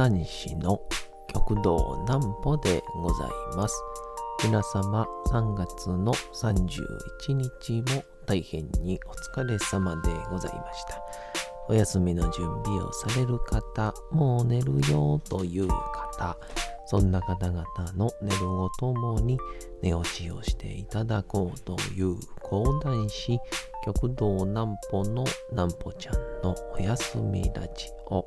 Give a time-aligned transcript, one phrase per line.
[0.00, 0.80] 講談師の
[1.28, 3.74] 極道南歩でございます。
[4.42, 11.02] 皆様3月の31日も大変にお疲れ様でございました。
[11.68, 16.34] お休みの準備をされる方、もう寝るよという方、
[16.86, 19.38] そんな方々の寝るをともに
[19.82, 23.38] 寝落ちをしていただこうという講談師
[23.84, 28.26] 極道南歩の南歩ちゃんのお休みラジオ。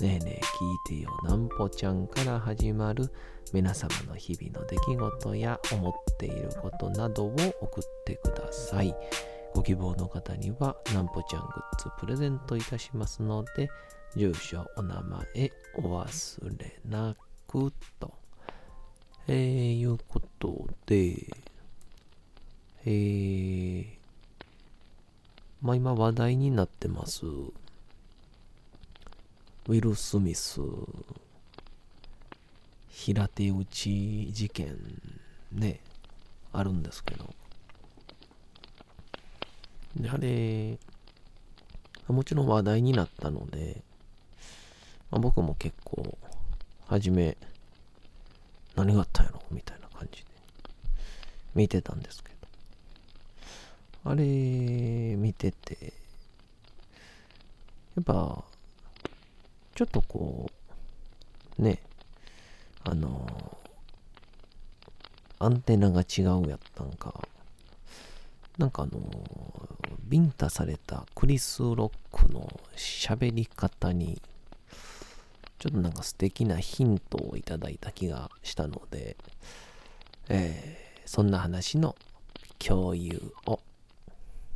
[0.00, 0.44] ねえねえ
[0.90, 3.12] 聞いてよなんぽちゃんから始まる
[3.52, 8.94] 皆様の日々の出来事や思っていることなどを送ってください。
[9.54, 13.70] ご希望の方にはなんぽちゃんグッズプレゼントいたしますので、
[14.14, 17.16] 住所、お名前、お忘れな
[17.48, 18.12] くと。
[19.26, 21.16] えー、いうことで、
[22.84, 23.86] えー、
[25.60, 27.24] まあ今話題になってます。
[29.68, 30.62] ウィル・スミス、
[32.88, 34.78] 平手打ち事件
[35.52, 35.80] ね、
[36.54, 37.34] あるんですけど。
[39.94, 40.78] で、あれ、
[42.08, 43.82] もちろん話題になったので、
[45.10, 46.16] まあ、僕も結構、
[46.86, 47.36] 初め、
[48.74, 50.24] 何があったんやろみたいな感じで、
[51.54, 52.30] 見てたんですけ
[54.02, 54.10] ど。
[54.12, 55.92] あれ、見てて、
[57.96, 58.44] やっぱ、
[59.78, 60.50] ちょっとこ
[61.56, 61.80] う、ね、
[62.82, 63.28] あの
[65.38, 67.14] アンテナが違うやったんか、
[68.58, 69.00] なんかあの
[70.08, 74.20] ビンタされたクリス・ロックの喋り方に、
[75.60, 79.16] ちょっとなんか素敵なヒントをいただいた気がしたので、
[80.28, 81.94] えー、そんな話の
[82.58, 83.60] 共有を。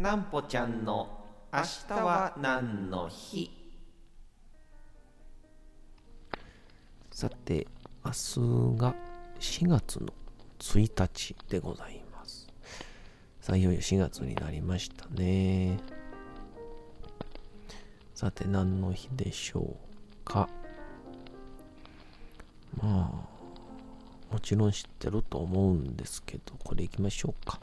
[0.00, 3.62] なんぽちゃんの明日は何の日？
[7.12, 7.67] さて、
[8.03, 8.95] 明日が
[9.39, 10.09] 4月の
[10.59, 12.49] 1日でございます。
[13.43, 15.78] さあ、いよいよ4月になりましたね。
[18.15, 20.49] さて、何の日でしょうか。
[22.83, 27.61] まあ、もちろん知ってると思うんですけど、これいきましょうか。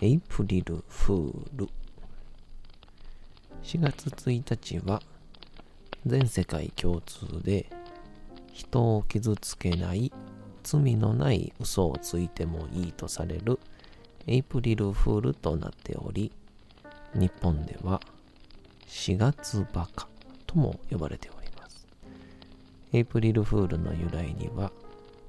[0.00, 1.68] エイプリルフール。
[3.62, 5.00] 4月1日は
[6.04, 7.70] 全世界共通で
[8.52, 10.12] 人を傷つけない
[10.62, 13.58] 罪のない嘘をついてもいいとされる
[14.26, 16.30] エイプリルフールとなっており
[17.14, 18.00] 日本では
[18.86, 20.06] 4月バカ
[20.46, 21.86] とも呼ばれております。
[22.92, 24.70] エイプリルフールの由来には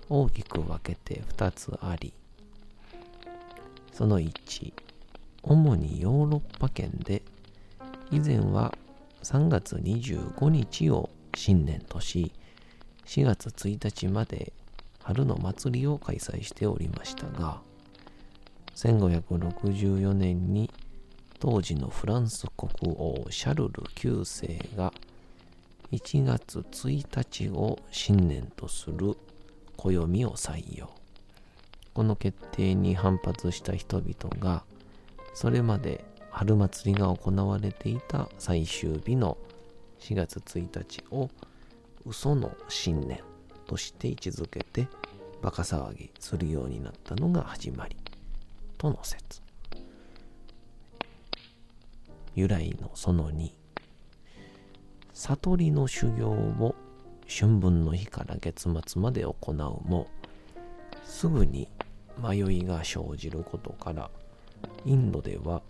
[0.09, 2.13] 大きく分けて2つあり
[3.93, 4.73] その1
[5.43, 7.21] 主にヨーロッパ圏で
[8.11, 8.73] 以前は
[9.23, 12.31] 3月25日を新年とし
[13.05, 14.53] 4月1日まで
[15.01, 17.61] 春の祭りを開催しておりましたが
[18.75, 20.71] 1564年に
[21.39, 24.93] 当時のフランス国王シャルル9世が
[25.91, 29.15] 1月1日を新年とする
[29.77, 30.89] 暦を採用。
[31.93, 34.63] この決定に反発した人々が
[35.35, 39.37] それまで春祭りが行われていた最終日の
[39.99, 41.29] 4月1日を
[42.05, 43.19] 嘘の信念
[43.65, 44.87] として位置づけて
[45.41, 47.95] バカ騒ぎするようになったのが始まり
[48.77, 49.41] との説。
[52.35, 53.51] 由来のその2
[55.13, 56.75] 悟りの修行を
[57.29, 60.07] 春分の日から月末まで行うも
[61.05, 61.69] すぐに
[62.17, 64.09] 迷いが生じることから
[64.85, 65.61] インドでは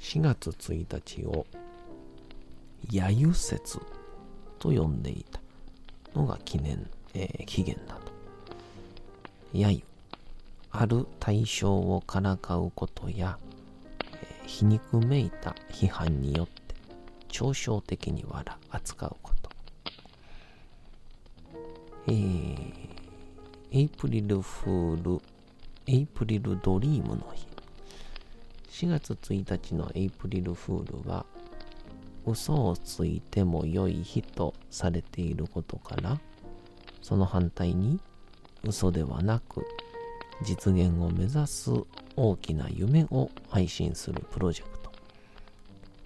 [0.00, 1.46] 4月1日を
[2.90, 3.80] 揶揄節
[4.58, 5.43] と呼んでいた。
[6.14, 8.12] のが記念、えー、起源だと。
[9.52, 9.82] 揶揄、
[10.70, 13.38] ある対象をからかうことや、
[14.12, 16.74] えー、皮肉めいた批判によって
[17.28, 19.50] 嘲笑的に笑扱うこと。
[22.06, 22.72] えー、
[23.72, 25.20] エイプリルフール、
[25.86, 27.46] エイプリルドリームの日。
[28.70, 31.24] 4月1日のエイプリルフールは、
[32.26, 36.18] 嘘をついても良い日とされていることから
[37.00, 38.00] その反対に
[38.64, 39.66] 嘘ではなく
[40.42, 41.70] 実現を目指す
[42.16, 44.92] 大きな夢を配信するプロジェクト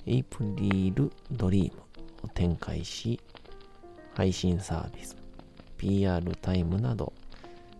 [0.06, 1.80] エイプリールドリーム
[2.24, 3.20] を展開し
[4.14, 5.16] 配信サービス
[5.76, 7.12] PR タイムなど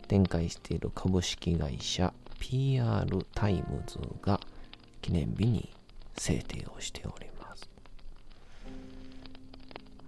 [0.07, 4.41] 展開している株式会社 PR タイムズが
[5.03, 5.69] 記念日に
[6.17, 7.38] 制定をしております。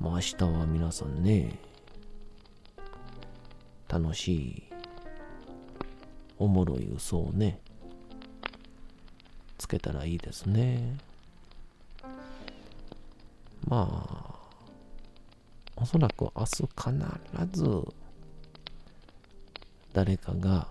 [0.00, 1.58] まあ明日は皆さんね、
[3.87, 4.62] 楽しい、
[6.38, 7.61] おもろい嘘をね、
[9.58, 10.97] つけたらいいですね。
[13.69, 14.35] まあ、
[15.76, 16.67] おそらく明日必
[17.52, 17.64] ず
[19.93, 20.69] 誰かが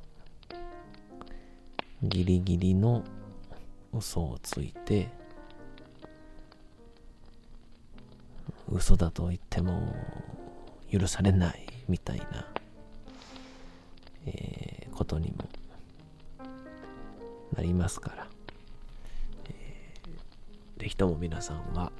[2.01, 3.03] ギリギリの
[3.93, 5.18] 嘘をついて
[8.71, 9.95] 嘘だと言っても
[10.91, 12.45] 許されないみたいな、
[14.25, 15.49] えー、ことにも
[17.55, 18.27] なりますから、
[19.49, 21.91] えー、ぜひとも皆さんは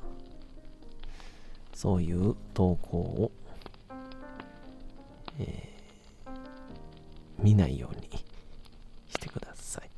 [1.74, 3.32] そういう投稿を、
[5.40, 8.10] えー、見ないように
[9.10, 9.90] してください。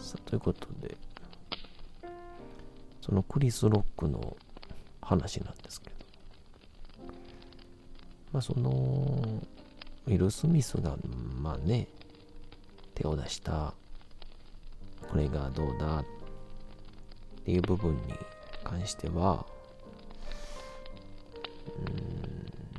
[0.00, 0.96] さあということで
[3.00, 4.36] そのクリス・ロックの
[5.00, 5.96] 話なんですけど、
[8.32, 9.42] まあその、
[10.06, 10.96] ウィル・スミスが、
[11.40, 11.88] まあね、
[12.94, 13.74] 手を出した、
[15.10, 16.04] これがどうだっ
[17.44, 18.00] ていう部分に
[18.62, 19.44] 関しては、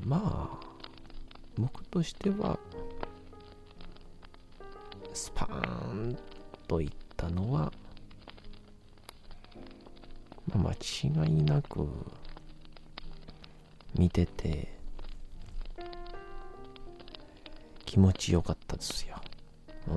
[0.04, 0.66] うん、まあ、
[1.58, 2.58] 僕としては、
[5.14, 6.18] スパーン
[6.68, 6.90] といっ
[11.62, 11.88] なく
[13.96, 14.68] 見てて
[17.86, 19.18] 気持ちよかったですよ。
[19.88, 19.96] う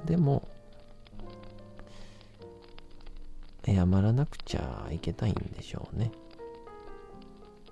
[0.00, 0.04] ん。
[0.04, 0.46] でも、
[3.64, 6.10] 謝らなくちゃいけないんでしょうね。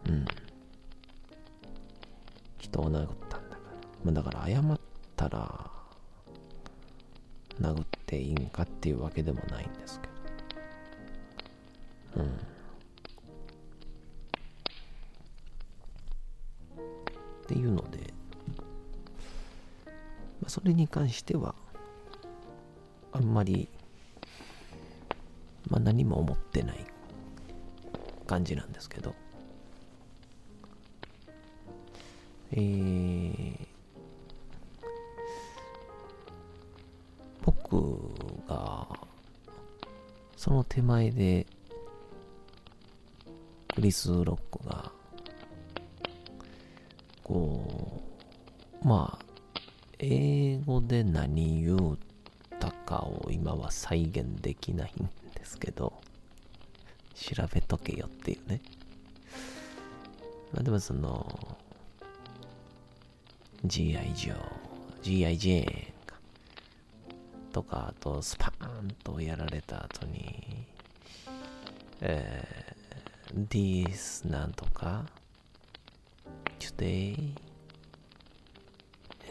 [0.08, 0.24] うん。
[2.58, 3.62] 人を殴ったんだか
[4.04, 4.04] ら。
[4.04, 4.80] まあ、だから謝っ
[5.16, 5.70] たら、
[7.60, 10.00] 殴っていいんかっていうわけでもないんです。
[12.16, 12.24] うん。
[12.24, 12.26] っ
[17.46, 17.98] ていうので、
[20.40, 21.54] まあ、それに関しては、
[23.12, 23.68] あんまり、
[25.68, 26.86] まあ何も思ってない
[28.26, 29.14] 感じなんですけど、
[32.52, 33.66] えー、
[37.42, 37.98] 僕
[38.48, 38.88] が、
[40.36, 41.46] その手前で、
[43.74, 44.92] クリス・ロックが、
[47.22, 48.02] こ
[48.82, 49.24] う、まあ、
[49.98, 51.98] 英語で何言う
[52.60, 55.92] たかを今は再現できないんですけど、
[57.14, 58.60] 調べとけよっていうね。
[60.52, 61.56] まあでもその、
[63.64, 64.12] G.I.
[64.14, 64.38] ジョー、
[65.02, 65.38] G.I.
[65.38, 65.94] ジェーン
[67.52, 70.66] とか、あとスパーンとやられた後に、
[72.02, 72.63] えー、
[73.34, 75.04] this なんとか、
[76.58, 77.34] today,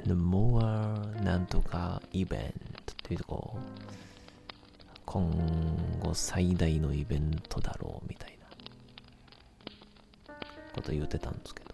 [0.05, 2.53] and more なんとかイベン
[2.86, 3.57] トっていうとこ、
[5.05, 5.29] 今
[6.01, 8.33] 後最大のイベントだろうみたいな。
[10.74, 11.74] こと言ってたんですけど、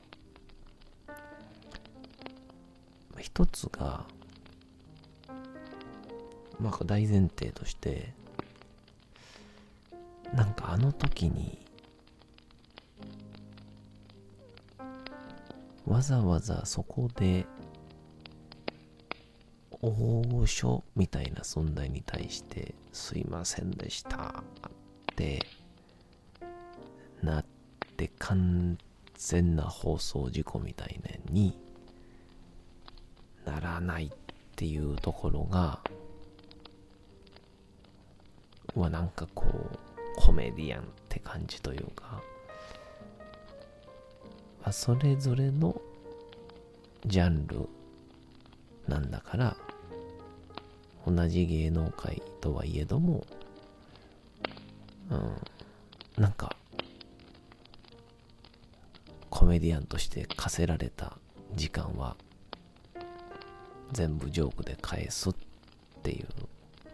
[3.18, 4.06] 一つが、
[6.60, 8.14] まあ大前提として
[10.34, 11.58] なんかあの時に
[15.90, 17.46] わざわざそこで
[19.82, 24.72] 大御所みたいな存在に対してすいませんでしたっ
[25.16, 25.46] て
[27.22, 27.46] なっ
[27.98, 28.78] て完
[29.16, 31.58] 全な放送事故みたいなに
[33.46, 34.10] ならないっ
[34.56, 35.80] ていうところが
[38.76, 39.78] はなんかこう、
[40.18, 42.22] コメディアンって感じというか、
[44.62, 45.82] まあ、それぞれの
[47.06, 47.68] ジャンル
[48.88, 49.56] なんだから、
[51.08, 53.26] 同じ芸能界とはいえども、
[55.10, 56.56] うん、なんか、
[59.30, 61.18] コメディアンとして課せられた
[61.56, 62.16] 時間は、
[63.92, 65.34] 全部ジョークで返すっ
[66.04, 66.28] ていう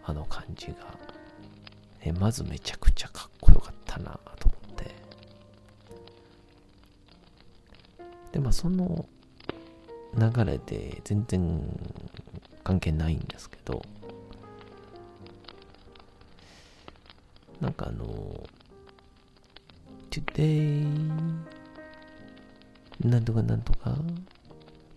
[0.04, 0.74] あの感じが、
[2.00, 4.18] えまずめちゃくちゃかっこよかったな。
[8.36, 9.06] で、まあその
[10.14, 11.80] 流れで全然
[12.62, 13.82] 関係ないんですけど、
[17.62, 18.44] なんかあの、
[20.10, 20.86] today
[23.02, 23.96] なんとかなんとか、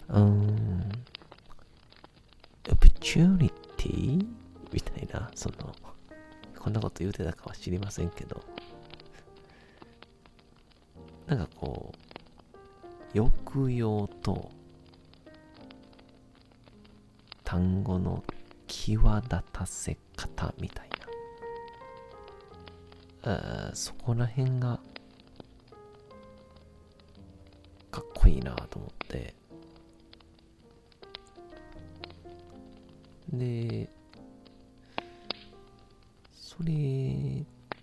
[0.09, 0.91] うん、
[2.65, 4.27] opportunity
[4.73, 5.73] みたいな、その、
[6.59, 8.43] こんなこと言うてたかは知りませんけど、
[11.25, 12.08] なんかこう、
[13.13, 14.51] 抑揚と
[17.43, 18.23] 単語の
[18.67, 20.89] 際立たせ方みたい
[23.23, 24.79] な、そこら辺が
[27.91, 29.33] かっこいいなと思って、
[33.33, 33.89] で、
[36.33, 36.75] それっ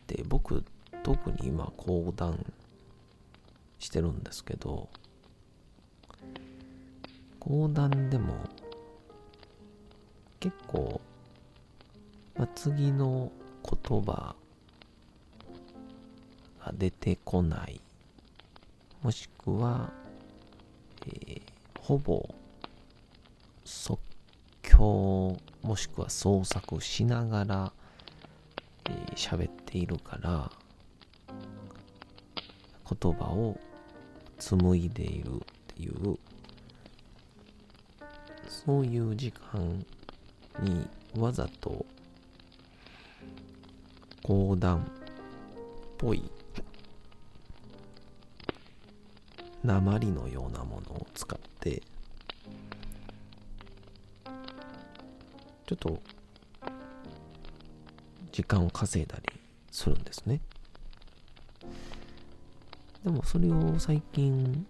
[0.06, 0.64] て僕
[1.02, 2.44] 特に今講談
[3.78, 4.88] してるんですけど
[7.46, 8.34] 講談でも
[10.40, 11.00] 結構、
[12.36, 13.30] まあ、次の
[13.62, 14.34] 言葉
[16.64, 17.80] が出てこない。
[19.00, 19.92] もしくは、
[21.06, 21.40] えー、
[21.80, 22.28] ほぼ
[23.64, 24.00] 即
[24.62, 27.72] 興もしくは創作しながら
[29.14, 30.50] 喋、えー、っているから
[33.00, 33.56] 言葉を
[34.36, 35.38] 紡いでいるっ
[35.76, 36.18] ていう
[38.66, 39.86] そういう時間
[40.60, 41.86] にわざと
[44.24, 44.82] 講談っ
[45.96, 46.24] ぽい
[49.62, 51.80] 鉛のようなものを使って
[55.64, 56.00] ちょっと
[58.32, 59.32] 時間を稼いだり
[59.70, 60.40] するんですね。
[63.04, 64.66] でもそれを最近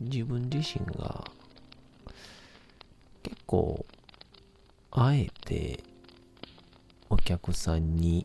[0.00, 1.24] 自分自身が
[3.50, 3.84] 構
[4.92, 5.82] あえて
[7.08, 8.24] お客さんに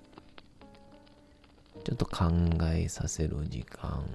[1.84, 2.29] ちょっと考
[2.65, 4.05] えさせる時間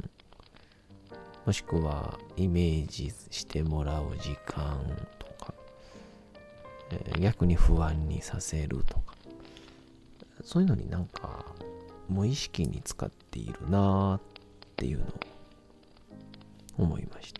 [1.44, 4.78] もしくはイメージしてもらう時間
[5.18, 5.52] とか、
[7.18, 9.16] 逆に不安にさせるとか。
[10.44, 11.44] そういうのになんか
[12.08, 14.20] 無意識に使っているなーっ
[14.76, 15.08] ていうのを
[16.78, 17.39] 思いました。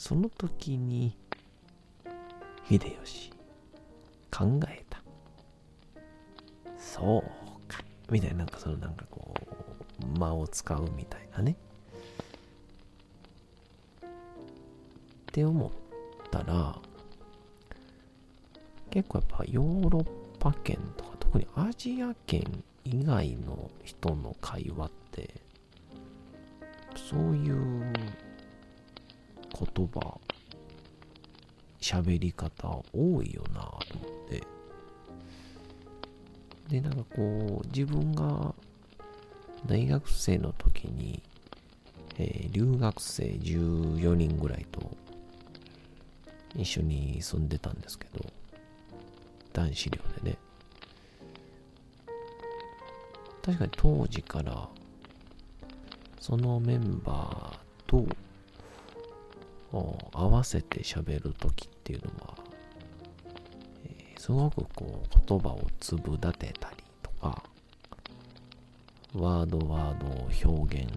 [0.00, 1.14] その時に
[2.66, 3.30] 秀吉
[4.30, 5.02] 考えた。
[6.78, 7.22] そう
[7.68, 7.84] か。
[8.10, 9.34] みたいななんかそのなんかこ
[10.00, 11.54] う間を使うみたいなね。
[14.02, 14.06] っ
[15.32, 15.70] て思っ
[16.30, 16.78] たら
[18.88, 20.06] 結構やっぱヨーロッ
[20.38, 25.42] パ圏とか特にアジア圏以外の人の会話って
[26.96, 27.92] そういう
[29.60, 30.18] 言葉、
[31.80, 34.42] 喋り方多いよなと思って。
[36.68, 38.54] で、なんかこう、自分が
[39.66, 41.22] 大学生の時に、
[42.18, 44.96] えー、留学生14人ぐらいと
[46.56, 48.24] 一緒に住んでたんですけど、
[49.52, 50.38] 男子寮でね。
[53.42, 54.68] 確かに当時から
[56.20, 58.06] そのメンバーと
[59.72, 62.34] 合わせて喋るときっていうのは、
[63.84, 67.42] えー、すごくこう言葉を粒立てたりとか、
[69.14, 70.88] ワードワードを表現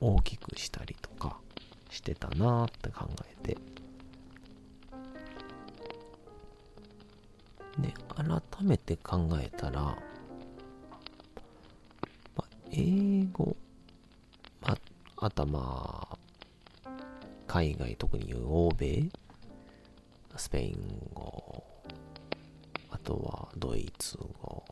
[0.00, 1.38] 大きくしたりとか
[1.90, 3.56] してたなって考えて、
[7.78, 9.96] で、改めて考えたら、ま
[12.38, 13.56] あ、英語、
[14.60, 14.76] ま
[15.16, 15.93] あ、頭、
[17.54, 19.08] 海外、特に欧米、
[20.34, 21.62] スペイン語、
[22.90, 24.64] あとはドイツ語、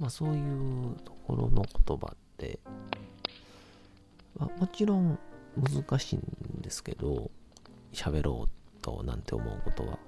[0.00, 2.60] まあそういうところの言葉って、
[4.38, 5.18] まあ、もちろん
[5.56, 7.32] 難しいんですけど、
[7.92, 9.98] 喋ろうとなんて思うことは。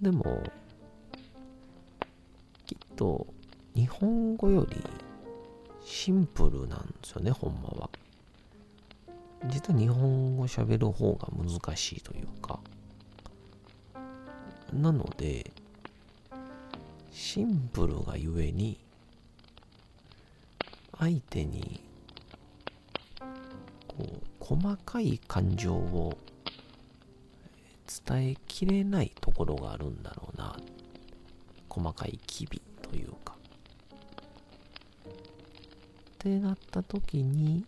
[0.00, 0.40] でも、
[2.64, 3.26] きっと
[3.74, 4.76] 日本語より
[5.84, 7.90] シンプルなんですよね、ほんまは。
[9.48, 12.58] 実は日本語喋る方が難しいというか、
[14.72, 15.52] なので、
[17.10, 18.78] シンプルがゆえに、
[20.98, 21.80] 相手に、
[23.88, 26.16] こう、細かい感情を
[28.06, 30.56] 伝えきれないところがあるんだろうな。
[31.68, 33.36] 細かい機微というか。
[35.06, 35.12] っ
[36.18, 37.64] てなった時に、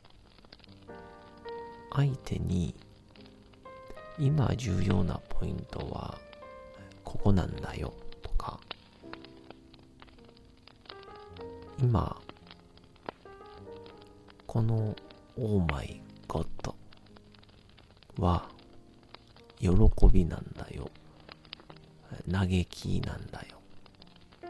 [1.99, 2.77] 相手に、
[4.21, 6.17] 今重要なポイントは、
[7.03, 8.61] ここなんだよ、とか、
[11.77, 12.17] 今、
[14.47, 14.95] この、
[15.37, 16.77] オーマイゴッド
[18.21, 18.49] は、
[19.59, 19.69] 喜
[20.13, 20.89] びなんだよ。
[22.31, 23.59] 嘆きなんだよ。
[24.45, 24.47] っ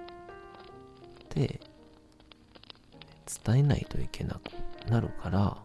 [1.30, 1.58] て
[3.42, 5.56] 伝えないといけなくなるから、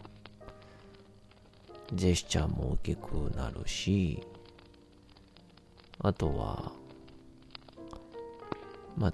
[1.95, 4.25] ジェスチャーも大きくなるし、
[6.00, 6.71] あとは、
[8.97, 9.13] まあ、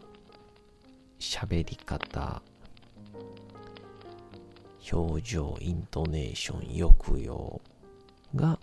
[1.20, 2.42] 喋り方、
[4.92, 7.62] 表情、イントネーション、抑揚
[8.34, 8.58] が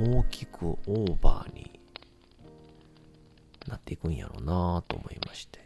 [0.00, 1.80] 大きくオーバーに
[3.68, 5.60] なっていくんやろうなと思いまして。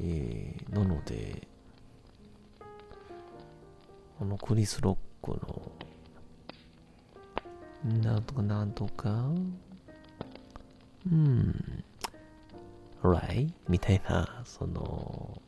[0.00, 1.48] えー、なので、
[4.18, 5.32] このクリス・ロック
[7.84, 9.30] の、なんとかなんとか、
[11.10, 11.84] うん、
[13.02, 13.50] right?
[13.68, 15.40] みたいな、その、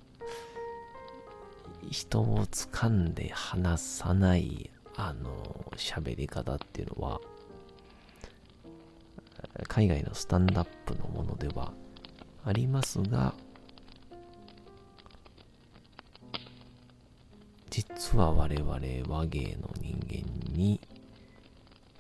[1.91, 7.21] 人を掴んで離さない、あの、喋り方っていうのは、
[9.69, 11.73] 海外のスタンダップのものでは
[12.45, 13.35] ありますが、
[18.15, 18.71] 実は我々
[19.09, 20.23] 和芸の人間
[20.57, 20.81] に、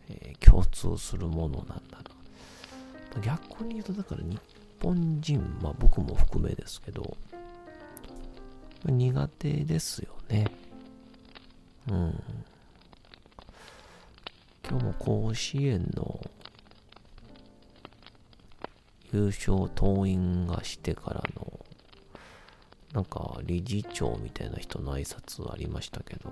[0.09, 1.75] えー、共通するものなんだ
[3.17, 3.21] な。
[3.21, 4.41] 逆に言うと、だから日
[4.81, 7.17] 本人、まあ僕も含めですけど、
[8.85, 10.47] 苦手ですよね。
[11.89, 12.23] うん。
[14.71, 16.21] 今日も甲子園の
[19.13, 21.54] 優勝党員がしてからの
[22.95, 26.31] なんか理事長みたいな人の挨拶ありましたけど、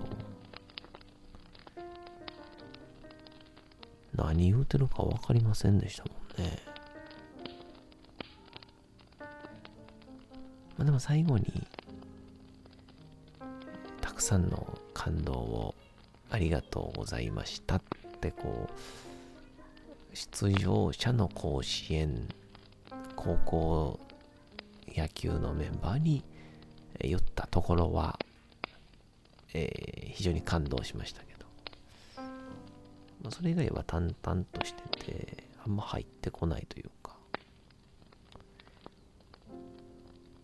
[4.15, 6.59] 何言うてるか分かりませんでしたもんね。
[10.77, 11.67] まあ、でも最後に、
[13.99, 15.75] たくさんの感動を
[16.29, 17.81] ありがとうございましたっ
[18.21, 22.29] てこう、出場者の甲子園、
[23.17, 23.99] 高校
[24.95, 26.23] 野球のメンバーに
[26.99, 28.19] 言ったところは、
[29.53, 31.45] えー、非常に感動しましたけど、
[33.21, 37.15] まあ、それ以外は淡々としてて、あんま入ってこないというか、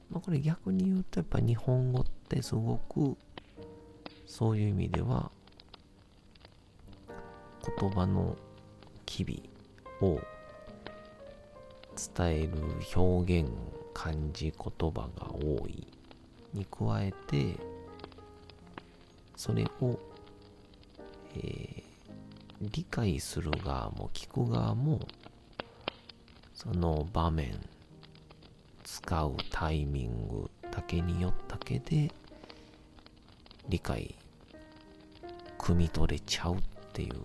[0.10, 3.18] まあ、これ逆に言うとやっぱ日本語ってすごく
[4.26, 5.32] そういう意味では
[7.78, 8.38] 言葉の
[9.06, 9.50] 機微
[10.02, 10.20] を
[12.16, 12.52] 伝える
[12.96, 13.52] 表現
[13.94, 15.89] 漢字言葉が多い。
[16.54, 17.56] に加えて、
[19.36, 20.00] それを、
[21.36, 21.84] えー、
[22.72, 25.00] 理解する側も聞く側も、
[26.54, 27.60] その場面、
[28.84, 32.12] 使うタイミングだけによったけで、
[33.68, 34.16] 理解、
[35.58, 36.60] 汲み取れちゃうっ
[36.94, 37.16] ていう、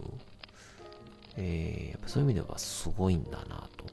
[1.36, 3.84] えー、やっぱそういう意味ではすごいんだなと。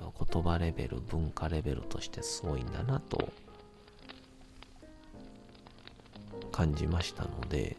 [0.00, 3.32] 言葉レベル、文化レベルとしてすごいんだなと
[6.58, 7.76] 感じましたので、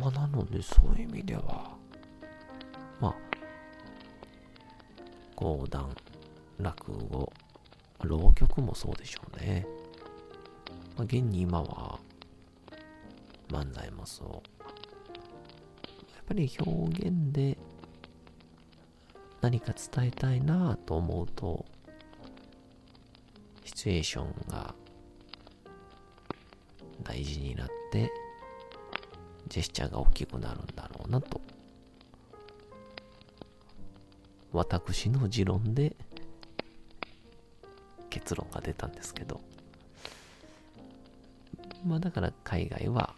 [0.00, 1.76] まあ、なのでそういう意味では、
[2.98, 3.14] まあ、
[5.36, 5.94] 講談、
[6.56, 7.30] 落語、
[8.04, 9.66] 浪曲もそうでしょうね。
[10.96, 11.98] まあ、現に今は、
[13.50, 14.28] 漫才もそう。
[14.28, 14.40] や
[16.22, 17.58] っぱり表現で
[19.42, 21.66] 何か伝えたいなと思うと、
[23.66, 24.74] シチュエーションが
[27.12, 28.10] 大事になって、
[29.46, 31.42] ジェスチャーが大きくなるんだろうなと。
[34.50, 35.94] 私の持論で
[38.08, 39.42] 結論が出たんですけど。
[41.84, 43.14] まあだから海外は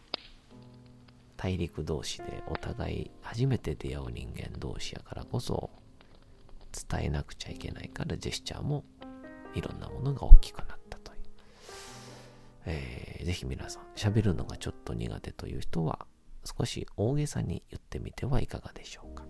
[1.37, 5.71] 大陸同士でお互い初めて出会う人間同士やからこそ
[6.91, 8.85] 伝えなくちゃいけないからジェスチャーも
[9.55, 10.74] いろんなものが大きくなったという。
[12.67, 16.07] えー、ぜひ皆さん、喋るのがちょっと苦手という人は、
[16.45, 19.25] 少し大げさに言ってみてはいかがでしょうか。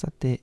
[0.00, 0.42] さて、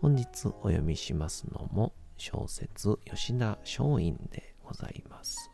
[0.00, 5.50] 本日お読みしますのも小説吉田松陰でございます。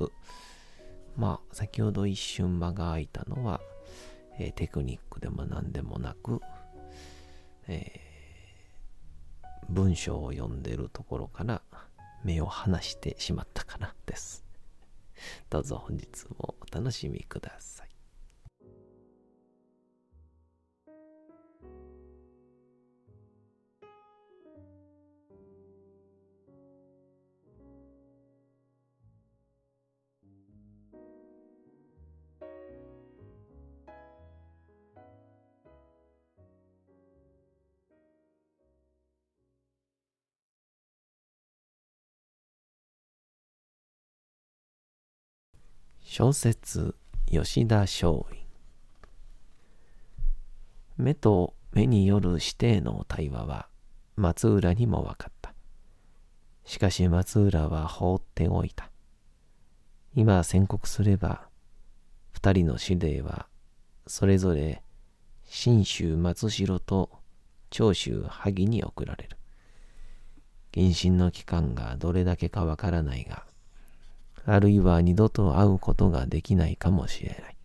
[1.17, 3.61] まあ、先ほど一瞬間が空いたのは、
[4.39, 6.41] えー、テクニックでも何でもなく、
[7.69, 11.63] えー、文章を読んでるところから
[12.25, 14.45] 目を離してしまったかなです。
[15.51, 17.92] どうぞ本日もお楽しみください。
[46.15, 46.95] 小説
[47.27, 48.45] 吉田松陰
[50.99, 53.67] 目と目による師弟の対話は
[54.17, 55.55] 松浦にも分かった。
[56.67, 58.91] しかし松浦は放っておいた。
[60.15, 61.49] 今宣告すれば、
[62.35, 63.47] 二人の師弟は
[64.07, 64.83] それぞれ
[65.47, 67.09] 信州松代と
[67.71, 69.39] 長州萩に送られる。
[70.73, 73.47] 謹慎の期間がどれだけかわからないが、
[74.45, 77.57] あるいは二度と会うことができないかもしれない。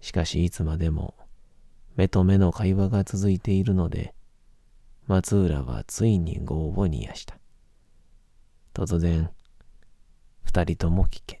[0.00, 1.14] しかしいつまでも
[1.96, 4.14] 目と目の会話が続いているので、
[5.06, 7.38] 松浦はついに業を煮やした。
[8.72, 9.30] 突然、
[10.42, 11.40] 二人とも聞け、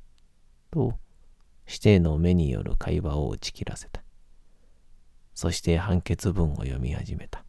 [0.70, 0.98] と、
[1.66, 4.02] 指定の目による会話を打ち切らせた。
[5.34, 7.44] そして判決文を読み始めた。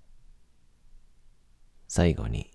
[1.87, 2.49] 最後に、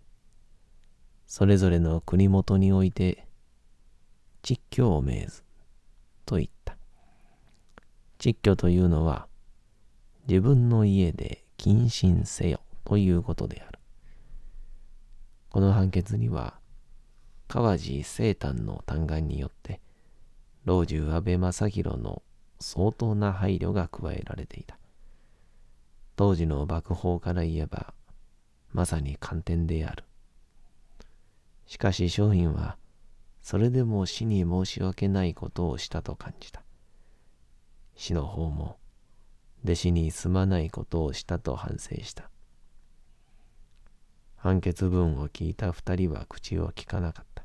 [1.26, 3.28] それぞれの国元において
[4.42, 5.42] 実教を命ず
[6.26, 6.76] と言った。
[8.18, 9.28] 実教というのは
[10.28, 13.78] 自分の家で謹慎せよということである。
[15.50, 16.54] この判決には
[17.48, 19.80] 川地生誕の嘆願によって
[20.64, 22.22] 老中安倍正弘の
[22.60, 24.78] 相当な配慮が加えられていた。
[26.16, 27.94] 当時の幕法から言えば
[28.72, 30.04] まさに観点である。
[31.66, 32.76] しかし商品は
[33.42, 36.62] それでも死に申し訳ないことをしたと感じた。
[37.94, 38.78] 死の方も、
[39.64, 42.30] 弟子にすまないことをしたと反省した。
[44.36, 47.44] 判決文を聞いた二人は口を聞かなかった。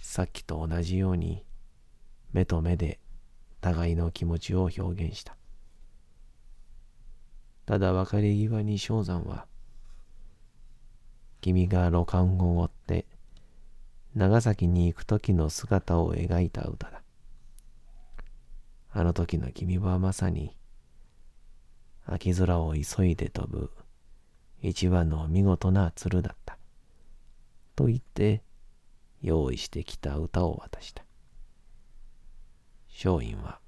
[0.00, 1.44] さっきと同じように、
[2.32, 3.00] 目と目で
[3.60, 5.36] 互いの気持ちを表現した。
[7.64, 9.46] ただ別れ際に正山は、
[11.40, 13.06] 君が露館を追って
[14.14, 17.02] 長崎に行く時の姿を描いた歌だ。
[18.90, 20.56] あの時の君はまさに、
[22.04, 23.70] 秋空を急いで飛ぶ
[24.62, 26.56] 一羽の見事な鶴だった。
[27.74, 28.44] と言って、
[29.20, 31.04] 用意してきた歌を渡した。
[32.88, 33.58] 松陰は、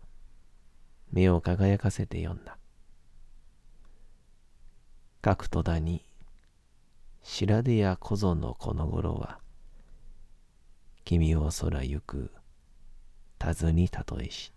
[1.10, 2.58] 目を輝かせて読んだ。
[5.20, 6.04] 各戸田に、
[7.22, 9.40] 白出や小僧のこの頃は、
[11.04, 12.30] 君を空ゆく。
[13.38, 14.52] 尋に例えし。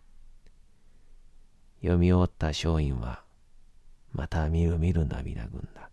[1.82, 3.22] 読み終わった松陰は
[4.14, 5.90] またみるみる涙ぐんだ。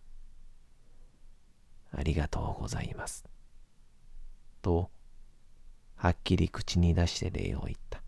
[1.91, 3.25] ありがとうございます。
[4.61, 4.89] と
[5.97, 8.01] はっきり口に出して礼を言った。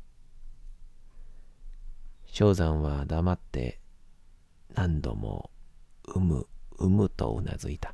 [2.28, 3.82] 正山は黙って
[4.74, 5.50] 何度も
[6.06, 7.94] うむうむとうなずいた。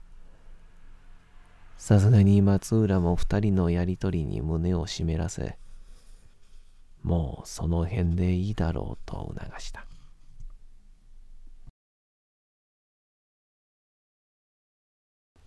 [1.83, 5.57] さすがに松浦も二人のやりとりに胸を湿らせ、
[7.01, 9.85] もうその辺でいいだろうと促した。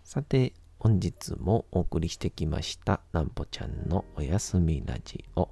[0.03, 5.49] さて、本日もお送りしてきました、なんぽちゃんのおやすみラジオ。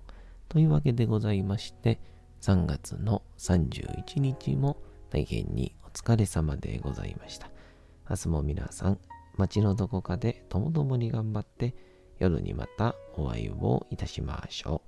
[0.49, 1.99] というわけでございまして、
[2.41, 4.77] 3月の31日も
[5.09, 7.49] 大変にお疲れ様でございました。
[8.07, 8.99] 明日も皆さん
[9.37, 11.75] 街のどこかでともどもに頑張って
[12.19, 14.81] 夜にまたお会いをいたしましょ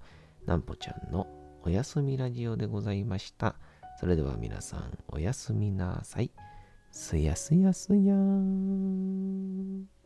[0.46, 0.48] う。
[0.50, 1.28] なんぽちゃんの
[1.64, 3.56] おやすみラジオでございました。
[4.00, 6.32] それでは皆さんおやすみなさい。
[6.92, 9.97] すやすやすやーん。